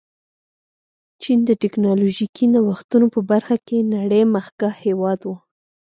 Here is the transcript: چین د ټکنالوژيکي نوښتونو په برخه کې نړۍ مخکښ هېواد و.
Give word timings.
چین 1.21 1.39
د 1.49 1.51
ټکنالوژيکي 1.61 2.45
نوښتونو 2.53 3.07
په 3.15 3.19
برخه 3.31 3.55
کې 3.67 3.77
نړۍ 3.95 4.21
مخکښ 4.35 4.73
هېواد 4.85 5.19
و. 5.25 5.29